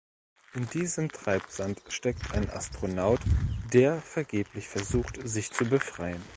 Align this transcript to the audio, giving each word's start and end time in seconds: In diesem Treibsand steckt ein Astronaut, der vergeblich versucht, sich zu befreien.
In 0.53 0.67
diesem 0.71 1.11
Treibsand 1.11 1.79
steckt 1.89 2.31
ein 2.33 2.49
Astronaut, 2.49 3.19
der 3.71 4.01
vergeblich 4.01 4.67
versucht, 4.67 5.19
sich 5.27 5.51
zu 5.51 5.63
befreien. 5.63 6.23